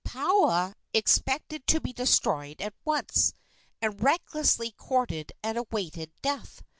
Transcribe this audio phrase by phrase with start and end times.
[0.03, 3.33] Paoa expected to be destroyed at once,
[3.83, 6.63] and recklessly courted and awaited death.